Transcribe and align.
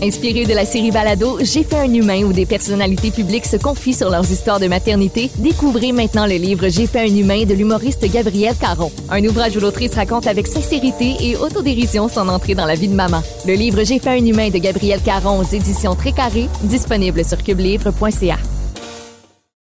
Inspiré 0.00 0.44
de 0.44 0.54
la 0.54 0.64
série 0.64 0.92
Balado, 0.92 1.38
J'ai 1.40 1.64
fait 1.64 1.76
un 1.78 1.92
humain 1.92 2.22
où 2.22 2.32
des 2.32 2.46
personnalités 2.46 3.10
publiques 3.10 3.46
se 3.46 3.56
confient 3.56 3.94
sur 3.94 4.10
leurs 4.10 4.30
histoires 4.30 4.60
de 4.60 4.68
maternité, 4.68 5.28
découvrez 5.38 5.90
maintenant 5.90 6.26
le 6.26 6.36
livre 6.36 6.68
J'ai 6.68 6.86
fait 6.86 7.00
un 7.00 7.16
humain 7.16 7.44
de 7.44 7.54
l'humoriste 7.54 8.08
Gabriel 8.08 8.54
Caron. 8.54 8.92
Un 9.10 9.24
ouvrage 9.24 9.56
où 9.56 9.60
l'autrice 9.60 9.94
raconte 9.94 10.28
avec 10.28 10.46
sincérité 10.46 11.16
et 11.20 11.36
autodérision 11.36 12.08
son 12.08 12.28
entrée 12.28 12.54
dans 12.54 12.66
la 12.66 12.76
vie 12.76 12.88
de 12.88 12.94
maman. 12.94 13.22
Le 13.44 13.54
livre 13.54 13.82
J'ai 13.82 13.98
fait 13.98 14.10
un 14.10 14.24
humain 14.24 14.50
de 14.50 14.58
Gabriel 14.58 15.00
Caron 15.00 15.40
aux 15.40 15.54
éditions 15.54 15.96
Très 15.96 16.12
Carré, 16.12 16.48
disponible 16.62 17.24
sur 17.24 17.42
cubelivre.ca. 17.42 18.36